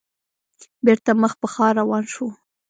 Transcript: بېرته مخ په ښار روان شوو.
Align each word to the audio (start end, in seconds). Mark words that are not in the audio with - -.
بېرته 0.85 1.11
مخ 1.21 1.33
په 1.41 1.47
ښار 1.53 1.73
روان 1.81 2.03
شوو. 2.13 2.27